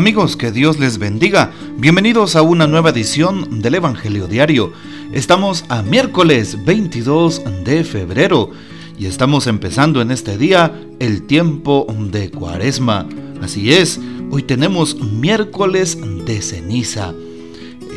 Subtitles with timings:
[0.00, 1.52] Amigos, que Dios les bendiga.
[1.76, 4.72] Bienvenidos a una nueva edición del Evangelio Diario.
[5.12, 8.48] Estamos a miércoles 22 de febrero
[8.98, 13.06] y estamos empezando en este día el tiempo de Cuaresma.
[13.42, 14.00] Así es,
[14.30, 17.12] hoy tenemos miércoles de ceniza.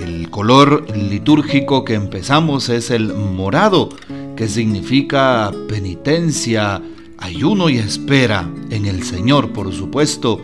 [0.03, 3.87] El color litúrgico que empezamos es el morado,
[4.35, 6.81] que significa penitencia,
[7.17, 10.41] ayuno y espera en el Señor, por supuesto.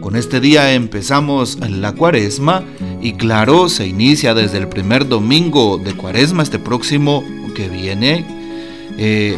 [0.00, 2.64] Con este día empezamos la cuaresma
[3.02, 7.22] y claro, se inicia desde el primer domingo de cuaresma, este próximo
[7.54, 8.24] que viene,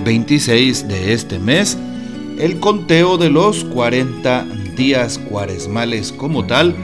[0.04, 1.76] 26 eh, de este mes,
[2.38, 6.74] el conteo de los 40 días cuaresmales como tal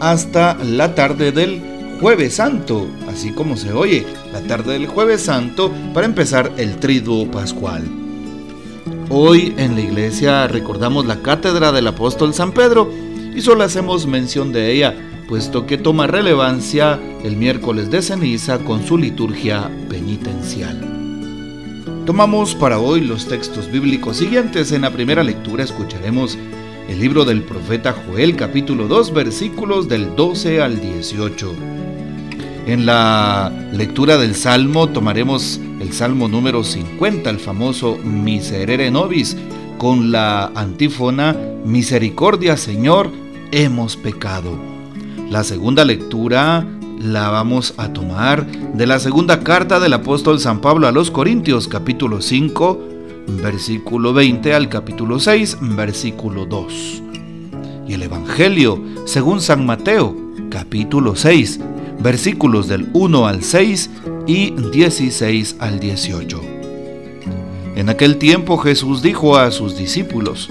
[0.00, 1.62] hasta la tarde del
[2.00, 7.30] jueves santo, así como se oye, la tarde del jueves santo para empezar el triduo
[7.30, 7.84] pascual.
[9.10, 12.90] Hoy en la iglesia recordamos la cátedra del apóstol San Pedro,
[13.38, 14.96] y solo hacemos mención de ella,
[15.28, 20.76] puesto que toma relevancia el miércoles de ceniza con su liturgia penitencial.
[22.04, 24.72] Tomamos para hoy los textos bíblicos siguientes.
[24.72, 26.36] En la primera lectura escucharemos
[26.88, 31.54] el libro del profeta Joel capítulo 2 versículos del 12 al 18.
[32.66, 39.36] En la lectura del Salmo tomaremos el Salmo número 50, el famoso Miserere Nobis,
[39.78, 44.58] con la antífona Misericordia Señor, hemos pecado.
[45.30, 46.66] La segunda lectura
[46.98, 51.68] la vamos a tomar de la segunda carta del apóstol San Pablo a los Corintios
[51.68, 52.78] capítulo 5
[53.42, 57.02] versículo 20 al capítulo 6 versículo 2.
[57.86, 60.16] Y el Evangelio según San Mateo
[60.50, 61.60] capítulo 6
[62.00, 63.90] versículos del 1 al 6
[64.26, 66.40] y 16 al 18.
[67.76, 70.50] En aquel tiempo Jesús dijo a sus discípulos,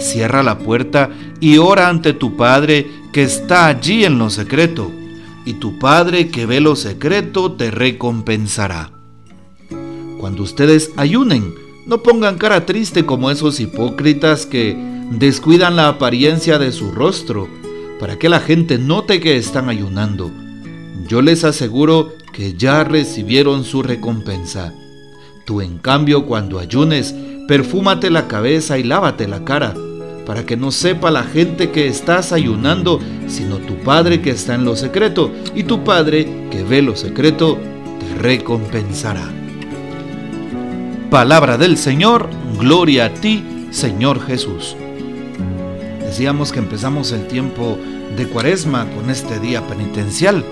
[0.00, 1.10] cierra la puerta
[1.40, 4.90] y ora ante tu Padre que está allí en lo secreto,
[5.44, 8.90] y tu Padre que ve lo secreto te recompensará.
[10.20, 11.54] Cuando ustedes ayunen,
[11.86, 14.76] no pongan cara triste como esos hipócritas que
[15.12, 17.48] descuidan la apariencia de su rostro,
[17.98, 20.30] para que la gente note que están ayunando.
[21.08, 24.72] Yo les aseguro que ya recibieron su recompensa.
[25.46, 27.14] Tú en cambio cuando ayunes,
[27.48, 29.74] perfúmate la cabeza y lávate la cara
[30.28, 34.66] para que no sepa la gente que estás ayunando, sino tu Padre que está en
[34.66, 37.56] lo secreto, y tu Padre que ve lo secreto
[37.98, 39.26] te recompensará.
[41.10, 42.28] Palabra del Señor,
[42.58, 44.76] gloria a ti, Señor Jesús.
[46.00, 47.78] Decíamos que empezamos el tiempo
[48.14, 50.44] de Cuaresma con este día penitencial,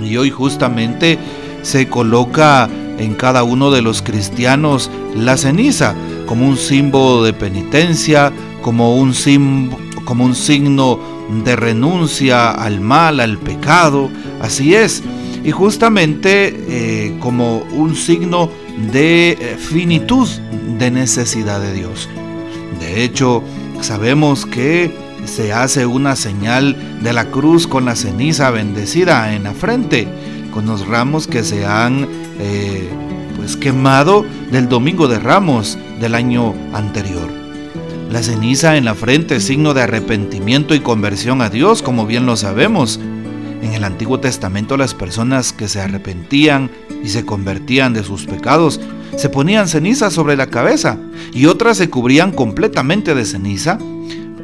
[0.00, 1.18] y hoy justamente
[1.62, 5.96] se coloca en cada uno de los cristianos la ceniza
[6.26, 8.32] como un símbolo de penitencia,
[8.66, 9.14] como un,
[10.04, 10.98] como un signo
[11.44, 14.10] de renuncia al mal, al pecado,
[14.40, 15.04] así es,
[15.44, 18.50] y justamente eh, como un signo
[18.90, 20.28] de eh, finitud,
[20.80, 22.08] de necesidad de Dios.
[22.80, 23.44] De hecho,
[23.82, 24.92] sabemos que
[25.26, 30.08] se hace una señal de la cruz con la ceniza bendecida en la frente,
[30.52, 32.08] con los ramos que se han
[32.40, 32.90] eh,
[33.36, 37.45] pues quemado del domingo de ramos del año anterior.
[38.10, 42.24] La ceniza en la frente es signo de arrepentimiento y conversión a Dios, como bien
[42.24, 43.00] lo sabemos.
[43.62, 46.70] En el Antiguo Testamento las personas que se arrepentían
[47.02, 48.80] y se convertían de sus pecados
[49.16, 50.98] se ponían ceniza sobre la cabeza
[51.32, 53.78] y otras se cubrían completamente de ceniza.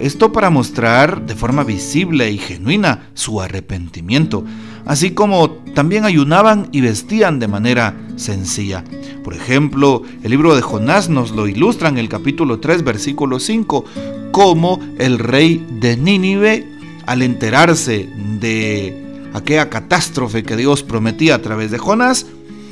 [0.01, 4.45] Esto para mostrar de forma visible y genuina su arrepentimiento
[4.85, 8.85] así como también ayunaban y vestían de manera sencilla.
[9.23, 13.85] Por ejemplo, el libro de Jonás nos lo ilustra en el capítulo 3, versículo 5,
[14.33, 16.67] como el rey de Nínive,
[17.07, 18.09] al enterarse
[18.41, 22.27] de aquella catástrofe que Dios prometía a través de Jonás,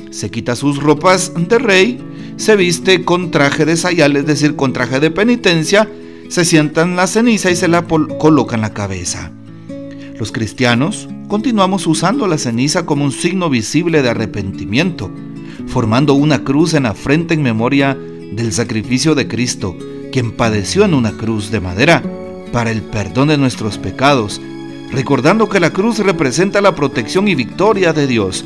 [0.09, 1.99] se quita sus ropas de rey,
[2.35, 5.89] se viste con traje de sayal, es decir, con traje de penitencia,
[6.27, 9.31] se sienta en la ceniza y se la coloca en la cabeza.
[10.19, 15.11] Los cristianos continuamos usando la ceniza como un signo visible de arrepentimiento,
[15.71, 17.97] formando una cruz en la frente en memoria
[18.33, 19.77] del sacrificio de Cristo,
[20.11, 22.03] quien padeció en una cruz de madera
[22.51, 24.41] para el perdón de nuestros pecados,
[24.91, 28.43] recordando que la cruz representa la protección y victoria de Dios.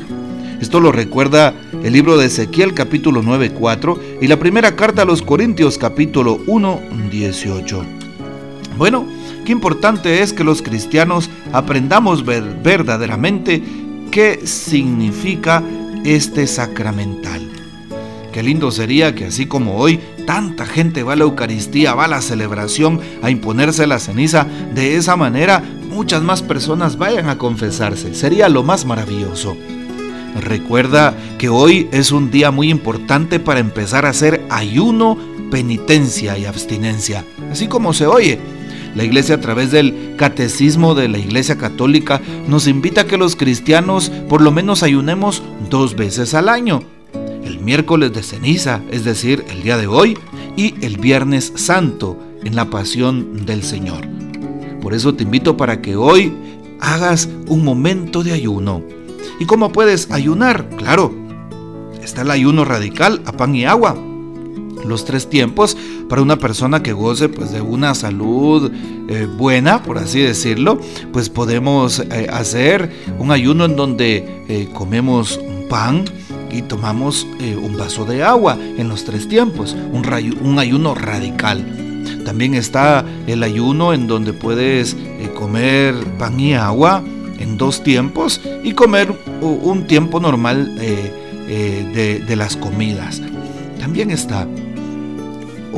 [0.60, 1.52] Esto lo recuerda
[1.82, 7.82] el libro de Ezequiel capítulo 9.4 y la primera carta a los Corintios capítulo 1.18.
[8.78, 9.04] Bueno,
[9.44, 13.62] qué importante es que los cristianos aprendamos verdaderamente
[14.12, 15.64] qué significa
[16.14, 17.42] este sacramental.
[18.32, 22.08] Qué lindo sería que así como hoy tanta gente va a la Eucaristía, va a
[22.08, 28.14] la celebración, a imponerse la ceniza, de esa manera muchas más personas vayan a confesarse.
[28.14, 29.56] Sería lo más maravilloso.
[30.40, 35.18] Recuerda que hoy es un día muy importante para empezar a hacer ayuno,
[35.50, 38.38] penitencia y abstinencia, así como se oye.
[38.96, 43.36] La iglesia a través del catecismo de la iglesia católica nos invita a que los
[43.36, 46.82] cristianos por lo menos ayunemos dos veces al año
[47.46, 50.18] el miércoles de ceniza, es decir, el día de hoy,
[50.56, 54.06] y el viernes santo, en la pasión del Señor.
[54.80, 56.32] Por eso te invito para que hoy
[56.80, 58.82] hagas un momento de ayuno.
[59.40, 60.68] ¿Y cómo puedes ayunar?
[60.76, 61.12] Claro,
[62.02, 63.96] está el ayuno radical a pan y agua.
[64.84, 65.76] Los tres tiempos
[66.08, 68.70] para una persona que goce pues, de una salud
[69.08, 70.80] eh, buena, por así decirlo,
[71.12, 76.04] pues podemos eh, hacer un ayuno en donde eh, comemos pan,
[76.48, 77.26] y tomamos
[77.62, 80.06] un vaso de agua en los tres tiempos, un,
[80.40, 81.62] un, ayuno radical.
[82.24, 84.96] También está el ayuno en donde puedes
[85.34, 87.02] comer pan y agua
[87.38, 89.12] en dos tiempos y comer
[89.42, 93.20] un tiempo normal de, de las comidas.
[93.78, 94.46] También está.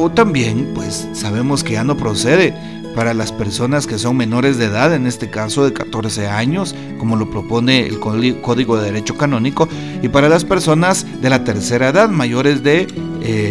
[0.00, 2.54] O también, pues sabemos que ya no procede
[2.94, 7.16] para las personas que son menores de edad, en este caso de 14 años, como
[7.16, 9.68] lo propone el Código de Derecho Canónico,
[10.00, 12.86] y para las personas de la tercera edad, mayores de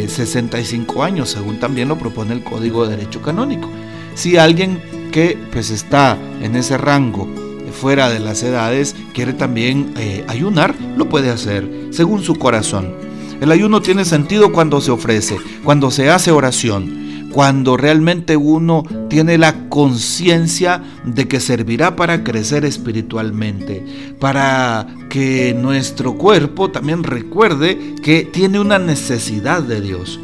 [0.08, 3.70] 65 eh, años, según también lo propone el Código de Derecho Canónico.
[4.16, 9.94] Si alguien que pues está en ese rango eh, fuera de las edades quiere también
[9.98, 13.07] eh, ayunar, lo puede hacer según su corazón.
[13.42, 19.38] El ayuno tiene sentido cuando se ofrece, cuando se hace oración, cuando realmente uno tiene
[19.38, 28.24] la conciencia de que servirá para crecer espiritualmente, para que nuestro cuerpo también recuerde que
[28.24, 30.20] tiene una necesidad de Dios.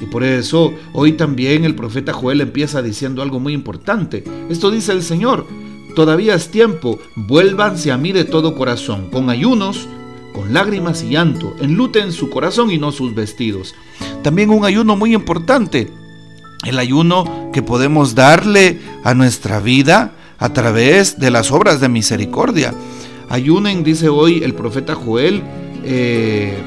[0.00, 4.24] Y por eso hoy también el profeta Joel empieza diciendo algo muy importante.
[4.48, 5.46] Esto dice el Señor,
[5.94, 9.86] todavía es tiempo, vuélvanse a mí de todo corazón, con ayunos,
[10.32, 13.74] con lágrimas y llanto, enluten su corazón y no sus vestidos.
[14.22, 15.90] También un ayuno muy importante,
[16.64, 22.74] el ayuno que podemos darle a nuestra vida a través de las obras de misericordia.
[23.28, 25.42] Ayunen, dice hoy el profeta Joel,
[25.84, 26.58] eh,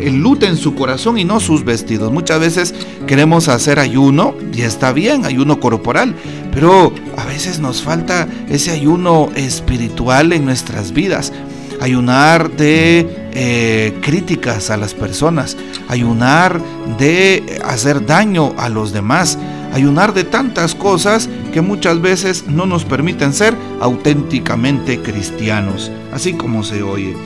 [0.00, 2.12] enluten su corazón y no sus vestidos.
[2.12, 2.74] Muchas veces
[3.06, 6.14] queremos hacer ayuno y está bien, ayuno corporal,
[6.52, 11.32] pero a veces nos falta ese ayuno espiritual en nuestras vidas
[11.80, 15.56] ayunar de eh, críticas a las personas,
[15.88, 16.60] ayunar
[16.98, 19.38] de hacer daño a los demás,
[19.72, 26.62] ayunar de tantas cosas que muchas veces no nos permiten ser auténticamente cristianos, así como
[26.62, 27.16] se oye.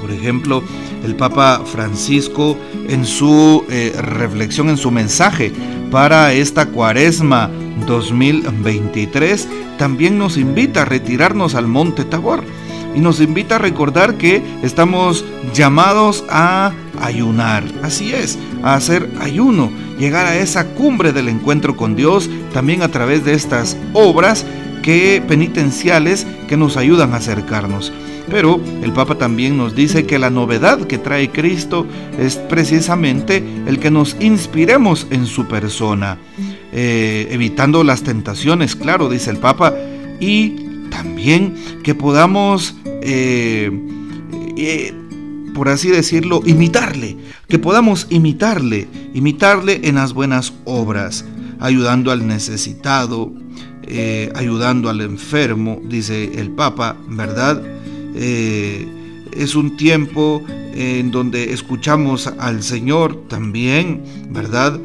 [0.00, 0.62] Por ejemplo,
[1.04, 2.56] el Papa Francisco
[2.88, 5.52] en su eh, reflexión, en su mensaje
[5.90, 7.50] para esta cuaresma
[7.86, 9.48] 2023,
[9.78, 12.44] también nos invita a retirarnos al monte Tabor
[12.96, 15.24] y nos invita a recordar que estamos
[15.54, 17.62] llamados a ayunar.
[17.82, 22.88] Así es, a hacer ayuno, llegar a esa cumbre del encuentro con Dios también a
[22.88, 24.46] través de estas obras
[24.82, 27.92] que penitenciales que nos ayudan a acercarnos.
[28.30, 31.86] Pero el Papa también nos dice que la novedad que trae Cristo
[32.18, 36.18] es precisamente el que nos inspiremos en su persona,
[36.72, 39.74] eh, evitando las tentaciones, claro, dice el Papa,
[40.18, 40.56] y
[40.90, 42.74] también que podamos
[43.08, 43.70] eh,
[44.56, 44.92] eh,
[45.54, 47.16] por así decirlo, imitarle,
[47.48, 51.24] que podamos imitarle, imitarle en las buenas obras,
[51.60, 53.32] ayudando al necesitado,
[53.84, 57.62] eh, ayudando al enfermo, dice el Papa, ¿verdad?
[58.16, 64.80] es un tiempo en donde escuchamos al Señor también, ¿verdad?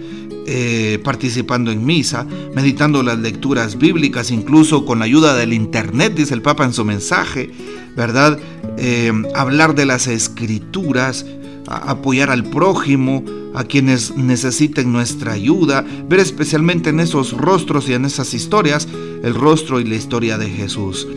[1.04, 6.42] participando en misa, meditando las lecturas bíblicas, incluso con la ayuda del Internet, dice el
[6.42, 7.50] Papa en su mensaje,
[7.96, 8.40] ¿verdad?
[8.78, 11.26] Eh, hablar de las escrituras,
[11.68, 18.06] apoyar al prójimo, a quienes necesiten nuestra ayuda, ver especialmente en esos rostros y en
[18.06, 18.88] esas historias
[19.24, 21.08] el rostro y la historia de Jesús.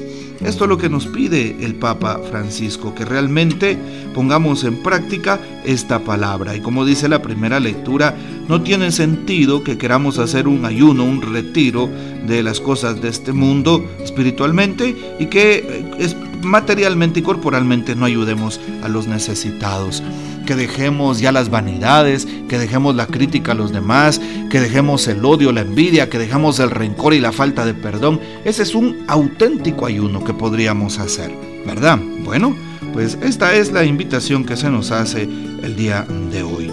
[0.44, 3.78] Esto es lo que nos pide el Papa Francisco, que realmente
[4.14, 6.54] pongamos en práctica esta palabra.
[6.54, 8.14] Y como dice la primera lectura,
[8.48, 11.88] no tiene sentido que queramos hacer un ayuno, un retiro
[12.26, 18.60] de las cosas de este mundo espiritualmente y que eh, materialmente y corporalmente no ayudemos
[18.82, 20.02] a los necesitados
[20.44, 24.20] que dejemos ya las vanidades, que dejemos la crítica a los demás,
[24.50, 28.20] que dejemos el odio, la envidia, que dejemos el rencor y la falta de perdón.
[28.44, 31.32] Ese es un auténtico ayuno que podríamos hacer,
[31.66, 31.98] ¿verdad?
[32.24, 32.54] Bueno,
[32.92, 36.70] pues esta es la invitación que se nos hace el día de hoy.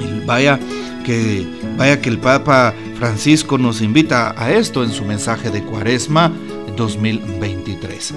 [0.00, 0.58] Y vaya
[1.04, 6.32] que vaya que el Papa Francisco nos invita a esto en su mensaje de Cuaresma
[6.76, 8.14] 2023.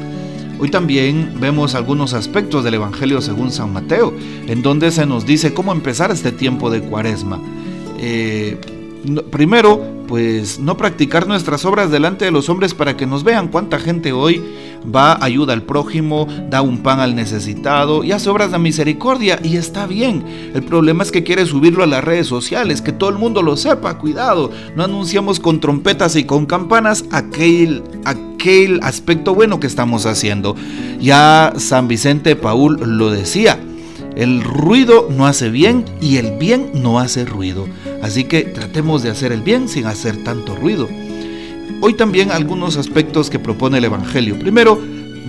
[0.59, 4.13] Hoy también vemos algunos aspectos del Evangelio según San Mateo,
[4.47, 7.39] en donde se nos dice cómo empezar este tiempo de cuaresma.
[7.99, 8.57] Eh,
[9.31, 13.77] primero, pues no practicar nuestras obras delante de los hombres para que nos vean cuánta
[13.77, 14.41] gente hoy
[14.83, 19.57] va, ayuda al prójimo, da un pan al necesitado y hace obras de misericordia y
[19.57, 20.51] está bien.
[20.53, 23.57] El problema es que quiere subirlo a las redes sociales, que todo el mundo lo
[23.57, 24.51] sepa, cuidado.
[24.75, 28.36] No anunciamos con trompetas y con campanas aquel, aquel
[28.81, 30.55] aspecto bueno que estamos haciendo.
[30.99, 33.59] Ya San Vicente Paul lo decía.
[34.15, 37.67] El ruido no hace bien y el bien no hace ruido.
[38.01, 40.87] Así que tratemos de hacer el bien sin hacer tanto ruido.
[41.81, 44.39] Hoy también algunos aspectos que propone el Evangelio.
[44.39, 44.81] Primero,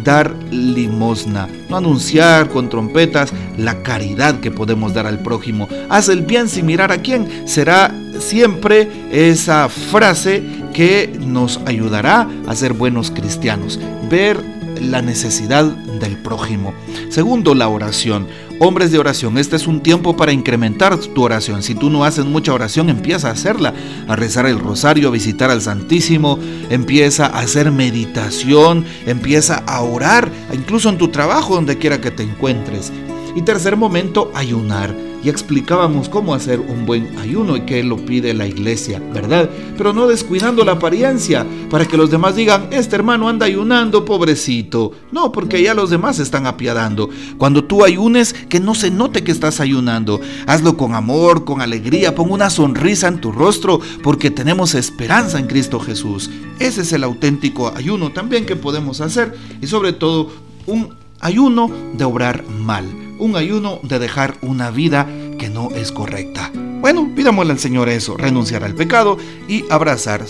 [0.04, 5.68] dar limosna, no anunciar con trompetas la caridad que podemos dar al prójimo.
[5.90, 7.46] Haz el bien sin mirar a quién.
[7.46, 10.42] Será siempre esa frase
[10.78, 13.80] que nos ayudará a ser buenos cristianos.
[14.08, 14.40] Ver
[14.80, 16.73] la necesidad del prójimo.
[17.08, 18.28] Segundo, la oración.
[18.61, 21.64] Hombres de oración, este es un tiempo para incrementar tu oración.
[21.64, 23.75] Si tú no haces mucha oración, empieza a hacerla,
[24.06, 26.38] a rezar el rosario, a visitar al Santísimo,
[26.70, 32.23] empieza a hacer meditación, empieza a orar, incluso en tu trabajo, donde quiera que te
[32.23, 32.92] encuentres.
[33.35, 38.47] Y tercer momento, ayunar explicábamos cómo hacer un buen ayuno y que lo pide la
[38.47, 39.50] iglesia, ¿verdad?
[39.76, 44.92] Pero no descuidando la apariencia para que los demás digan, este hermano anda ayunando, pobrecito.
[45.12, 47.11] No, porque ya los demás están apiadando.
[47.37, 50.20] Cuando tú ayunes, que no se note que estás ayunando.
[50.47, 55.47] Hazlo con amor, con alegría, pon una sonrisa en tu rostro, porque tenemos esperanza en
[55.47, 56.30] Cristo Jesús.
[56.58, 60.30] Ese es el auténtico ayuno también que podemos hacer y sobre todo
[60.66, 65.06] un ayuno de obrar mal un ayuno de dejar una vida
[65.38, 66.50] que no es correcta.
[66.54, 70.25] Bueno, pidámosle al Señor eso, renunciar al pecado y abrazar,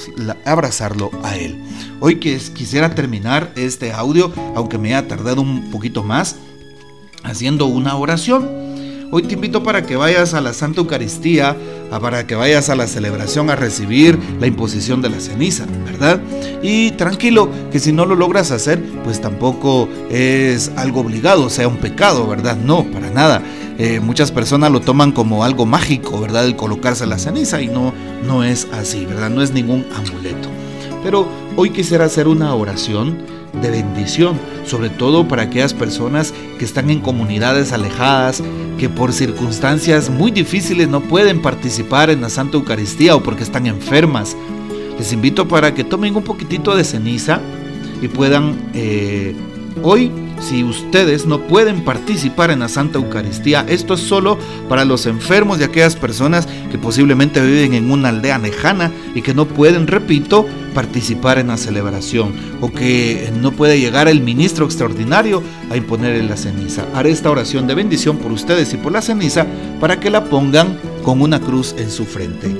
[0.44, 1.62] abrazarlo a Él.
[2.00, 6.36] Hoy quisiera terminar este audio, aunque me haya tardado un poquito más,
[7.22, 8.68] haciendo una oración
[9.10, 11.56] Hoy te invito para que vayas a la Santa Eucaristía,
[11.90, 16.20] para que vayas a la celebración a recibir la imposición de la ceniza, ¿verdad?
[16.62, 21.76] Y tranquilo, que si no lo logras hacer, pues tampoco es algo obligado, sea un
[21.76, 22.56] pecado, ¿verdad?
[22.56, 23.42] No, para nada.
[23.78, 26.46] Eh, muchas personas lo toman como algo mágico, ¿verdad?
[26.46, 27.92] El colocarse la ceniza y no,
[28.26, 29.30] no es así, ¿verdad?
[29.30, 30.48] No es ningún amuleto.
[31.04, 33.18] Pero hoy quisiera hacer una oración
[33.62, 38.42] de bendición, sobre todo para aquellas personas que están en comunidades alejadas,
[38.78, 43.66] que por circunstancias muy difíciles no pueden participar en la Santa Eucaristía o porque están
[43.66, 44.36] enfermas.
[44.98, 47.40] Les invito para que tomen un poquitito de ceniza
[48.02, 49.34] y puedan eh,
[49.82, 54.38] hoy si ustedes no pueden participar en la Santa Eucaristía, esto es solo
[54.68, 59.34] para los enfermos y aquellas personas que posiblemente viven en una aldea lejana y que
[59.34, 65.42] no pueden, repito, participar en la celebración o que no puede llegar el ministro extraordinario
[65.70, 66.86] a imponerle la ceniza.
[66.94, 69.46] Haré esta oración de bendición por ustedes y por la ceniza
[69.80, 72.54] para que la pongan con una cruz en su frente.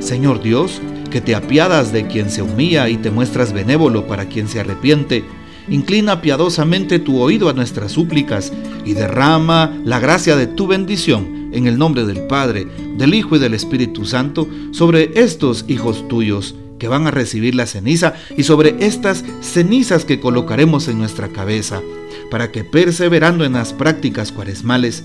[0.00, 0.80] Señor Dios,
[1.12, 5.24] que te apiadas de quien se humilla y te muestras benévolo para quien se arrepiente,
[5.68, 8.52] Inclina piadosamente tu oído a nuestras súplicas
[8.84, 12.66] y derrama la gracia de tu bendición en el nombre del Padre,
[12.96, 17.66] del Hijo y del Espíritu Santo sobre estos hijos tuyos que van a recibir la
[17.66, 21.80] ceniza y sobre estas cenizas que colocaremos en nuestra cabeza,
[22.28, 25.04] para que perseverando en las prácticas cuaresmales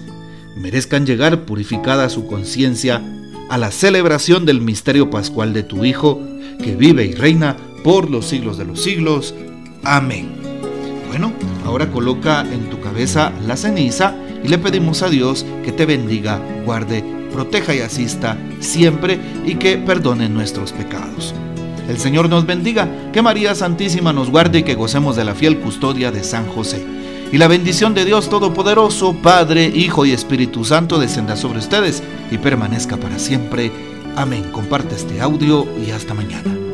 [0.55, 3.03] merezcan llegar purificada su conciencia
[3.49, 6.21] a la celebración del misterio pascual de tu Hijo,
[6.63, 9.33] que vive y reina por los siglos de los siglos.
[9.83, 10.29] Amén.
[11.07, 11.33] Bueno,
[11.65, 16.41] ahora coloca en tu cabeza la ceniza y le pedimos a Dios que te bendiga,
[16.65, 21.33] guarde proteja y asista siempre y que perdone nuestros pecados.
[21.87, 25.59] El Señor nos bendiga, que María Santísima nos guarde y que gocemos de la fiel
[25.59, 26.85] custodia de San José.
[27.31, 32.37] Y la bendición de Dios Todopoderoso, Padre, Hijo y Espíritu Santo descenda sobre ustedes y
[32.37, 33.71] permanezca para siempre.
[34.15, 34.49] Amén.
[34.51, 36.66] Comparte este audio y hasta mañana.